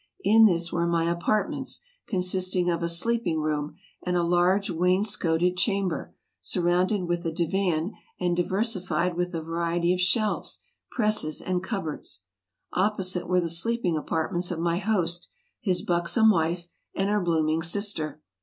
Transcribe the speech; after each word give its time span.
In 0.23 0.47
this 0.47 0.71
were 0.73 0.87
my 0.87 1.03
apartments, 1.07 1.79
consisting 2.07 2.71
of 2.71 2.81
a 2.81 2.89
sleeping 2.89 3.39
room 3.39 3.75
and 4.01 4.17
a 4.17 4.23
large 4.23 4.71
wainscoted 4.71 5.55
chamber, 5.57 6.15
sur 6.41 6.61
rounded 6.61 7.07
with 7.07 7.23
a 7.23 7.31
divan 7.31 7.91
and 8.19 8.35
diversified 8.35 9.13
with 9.15 9.35
a 9.35 9.43
variety 9.43 9.93
of 9.93 10.01
shelves, 10.01 10.63
presses, 10.89 11.39
and 11.39 11.61
cupboards. 11.61 12.23
Opposite 12.73 13.27
were 13.27 13.41
the 13.41 13.47
sleeping 13.47 13.95
apart 13.95 14.31
ments 14.33 14.49
of 14.49 14.57
my 14.57 14.77
host, 14.79 15.29
his 15.59 15.83
buxom 15.83 16.31
wife, 16.31 16.65
and 16.95 17.07
her 17.07 17.21
blooming 17.21 17.61
sister. 17.61 18.21